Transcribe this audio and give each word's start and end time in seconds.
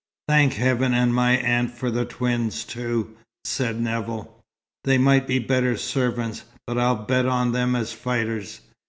"Thank 0.27 0.53
heaven 0.53 0.95
and 0.95 1.13
my 1.13 1.33
aunt 1.37 1.69
for 1.75 1.91
the 1.91 2.05
twins, 2.05 2.63
too," 2.63 3.17
said 3.45 3.79
Nevill. 3.79 4.41
"They 4.83 4.97
might 4.97 5.27
be 5.27 5.37
better 5.37 5.77
servants, 5.77 6.43
but 6.65 6.79
I'll 6.79 7.05
bet 7.05 7.27
on 7.27 7.51
them 7.51 7.75
as 7.75 7.93
fighters. 7.93 8.61